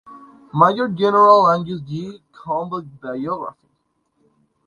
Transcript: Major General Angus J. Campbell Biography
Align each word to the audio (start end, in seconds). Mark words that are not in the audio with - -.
Major 0.51 0.87
General 0.87 1.47
Angus 1.51 1.79
J. 1.81 2.23
Campbell 2.33 2.81
Biography 2.81 3.69